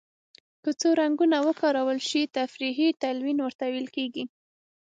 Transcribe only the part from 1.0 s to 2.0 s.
رنګونه وکارول